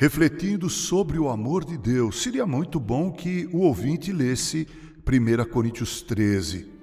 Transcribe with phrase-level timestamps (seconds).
[0.00, 4.64] Refletindo sobre o amor de Deus, seria muito bom que o ouvinte lesse
[5.04, 6.77] 1 Coríntios 13.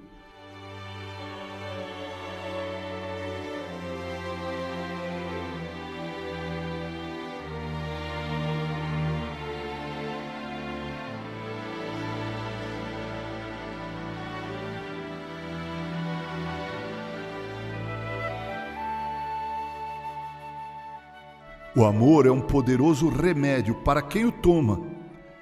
[21.76, 24.80] O amor é um poderoso remédio para quem o toma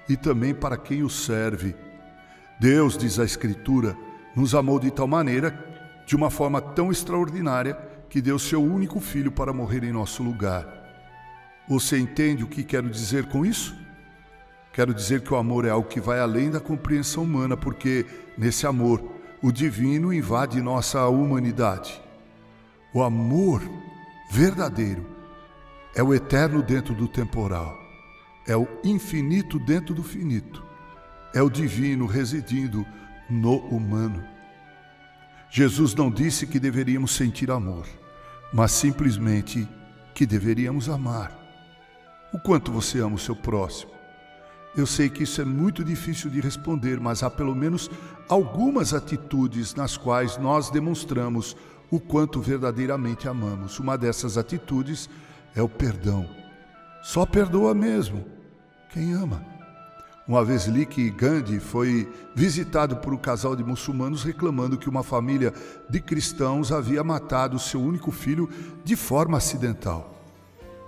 [0.08, 1.76] e também para quem o serve.
[2.58, 3.96] Deus, diz a Escritura,
[4.34, 5.56] nos amou de tal maneira,
[6.04, 7.78] de uma forma tão extraordinária,
[8.10, 10.66] que deu seu único filho para morrer em nosso lugar.
[11.68, 13.72] Você entende o que quero dizer com isso?
[14.72, 18.04] Quero dizer que o amor é algo que vai além da compreensão humana, porque
[18.36, 19.00] nesse amor
[19.40, 22.02] o divino invade nossa humanidade.
[22.92, 23.62] O amor
[24.32, 25.13] verdadeiro
[25.94, 27.80] é o eterno dentro do temporal,
[28.46, 30.64] é o infinito dentro do finito,
[31.32, 32.84] é o divino residindo
[33.30, 34.24] no humano.
[35.50, 37.86] Jesus não disse que deveríamos sentir amor,
[38.52, 39.68] mas simplesmente
[40.12, 41.32] que deveríamos amar.
[42.32, 43.92] O quanto você ama o seu próximo?
[44.76, 47.88] Eu sei que isso é muito difícil de responder, mas há pelo menos
[48.28, 51.56] algumas atitudes nas quais nós demonstramos
[51.88, 53.78] o quanto verdadeiramente amamos.
[53.78, 55.08] Uma dessas atitudes
[55.54, 56.28] é o perdão.
[57.02, 58.24] Só perdoa mesmo
[58.90, 59.44] quem ama.
[60.26, 65.02] Uma vez li que Gandhi foi visitado por um casal de muçulmanos reclamando que uma
[65.02, 65.52] família
[65.90, 68.48] de cristãos havia matado seu único filho
[68.82, 70.14] de forma acidental.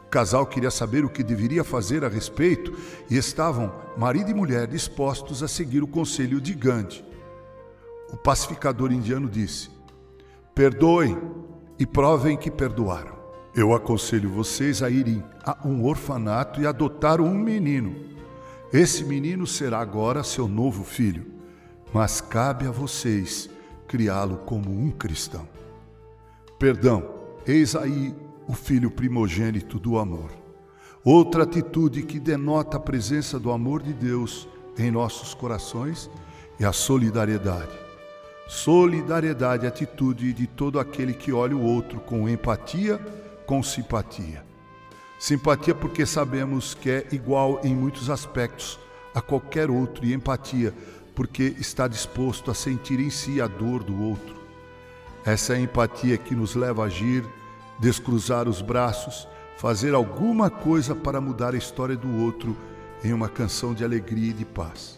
[0.07, 2.73] O casal queria saber o que deveria fazer a respeito
[3.11, 7.05] e estavam, marido e mulher, dispostos a seguir o conselho de Gandhi.
[8.11, 9.69] O pacificador indiano disse:
[10.55, 11.19] Perdoem
[11.79, 13.16] e provem que perdoaram.
[13.57, 17.97] Eu aconselho vocês a irem a um orfanato e adotar um menino.
[18.71, 21.25] Esse menino será agora seu novo filho,
[21.91, 23.49] mas cabe a vocês
[23.89, 25.49] criá-lo como um cristão.
[26.59, 27.03] Perdão,
[27.47, 28.15] eis aí
[28.47, 30.31] o filho primogênito do amor.
[31.03, 36.11] Outra atitude que denota a presença do amor de Deus em nossos corações
[36.61, 37.73] é a solidariedade.
[38.47, 43.01] Solidariedade, atitude de todo aquele que olha o outro com empatia
[43.47, 44.45] com simpatia.
[45.19, 48.79] Simpatia porque sabemos que é igual em muitos aspectos
[49.15, 50.75] a qualquer outro, e empatia
[51.15, 54.37] porque está disposto a sentir em si a dor do outro.
[55.25, 57.25] Essa é a empatia que nos leva a agir,
[57.81, 62.55] descruzar os braços, fazer alguma coisa para mudar a história do outro
[63.03, 64.97] em uma canção de alegria e de paz.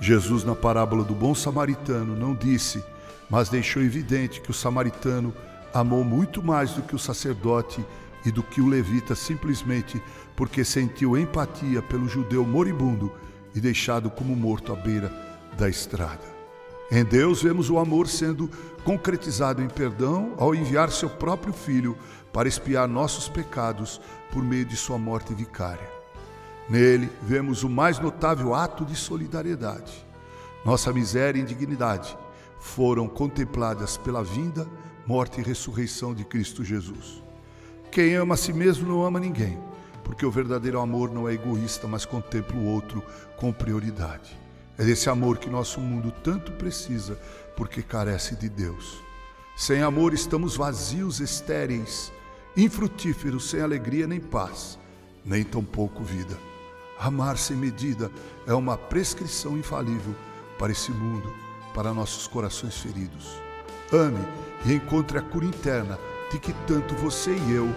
[0.00, 2.82] Jesus, na parábola do bom samaritano, não disse,
[3.28, 5.34] mas deixou evidente que o samaritano
[5.80, 7.84] amou muito mais do que o sacerdote
[8.24, 10.02] e do que o levita, simplesmente
[10.34, 13.12] porque sentiu empatia pelo judeu moribundo
[13.54, 15.12] e deixado como morto à beira
[15.56, 16.34] da estrada.
[16.90, 18.50] Em Deus vemos o amor sendo
[18.84, 21.96] concretizado em perdão ao enviar seu próprio Filho
[22.32, 24.00] para expiar nossos pecados
[24.32, 25.90] por meio de sua morte vicária.
[26.68, 30.06] Nele vemos o mais notável ato de solidariedade.
[30.64, 32.16] Nossa miséria e indignidade
[32.58, 34.66] foram contempladas pela vinda
[35.06, 37.22] morte e ressurreição de Cristo Jesus.
[37.92, 39.58] Quem ama a si mesmo não ama ninguém,
[40.02, 43.02] porque o verdadeiro amor não é egoísta, mas contempla o outro
[43.36, 44.36] com prioridade.
[44.76, 47.18] É desse amor que nosso mundo tanto precisa,
[47.56, 49.00] porque carece de Deus.
[49.56, 52.12] Sem amor estamos vazios, estéreis,
[52.56, 54.78] infrutíferos, sem alegria nem paz,
[55.24, 56.36] nem tampouco vida.
[56.98, 58.10] Amar sem medida
[58.46, 60.14] é uma prescrição infalível
[60.58, 61.32] para esse mundo,
[61.72, 63.45] para nossos corações feridos.
[63.92, 64.26] Ame
[64.64, 65.98] e encontre a cura interna
[66.30, 67.68] de que tanto você e eu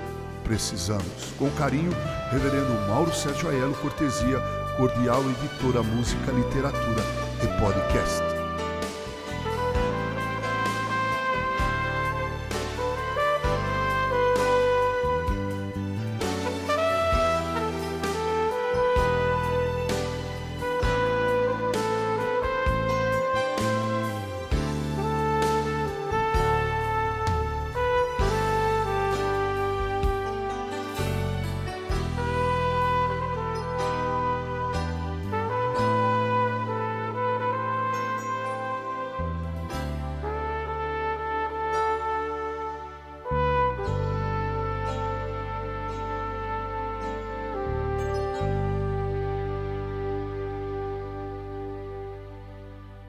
[0.43, 1.33] precisamos.
[1.37, 1.91] Com carinho,
[2.31, 4.39] Reverendo Mauro Sérgio Aiello, cortesia,
[4.77, 7.03] cordial editora, música, literatura
[7.43, 8.38] e podcast.